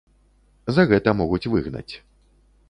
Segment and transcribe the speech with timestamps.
[0.77, 1.93] За гэта могуць выгнаць.